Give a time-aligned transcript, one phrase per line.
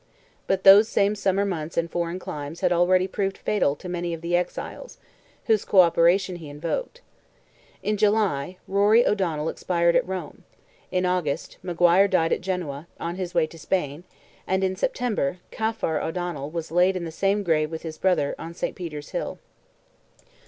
[0.47, 4.21] But those same summer months and foreign climes had already proved fatal to many of
[4.21, 4.97] the exiles,
[5.45, 7.01] whose co operation he invoked.
[7.83, 10.43] In July, Rory O'Donnell expired at Rome,
[10.89, 14.03] in August, Maguire died at Genoa, on his way to Spain,
[14.47, 18.55] and in September, Caffar O'Donnell was laid in the same grave with his brother, on
[18.55, 18.75] St.
[18.75, 19.37] Peter's hill.